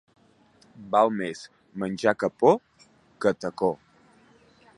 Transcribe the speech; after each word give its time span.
Val 0.95 1.13
més 1.19 1.43
menjar 1.83 2.15
capó 2.25 2.55
que 3.27 3.37
tacó. 3.45 3.75